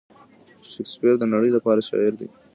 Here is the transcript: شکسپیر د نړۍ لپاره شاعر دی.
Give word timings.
شکسپیر 0.71 1.15
د 1.19 1.23
نړۍ 1.33 1.49
لپاره 1.53 1.85
شاعر 1.89 2.13
دی. 2.19 2.27